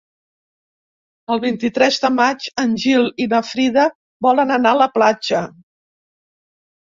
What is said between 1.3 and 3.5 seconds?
El vint-i-tres de maig en Gil i na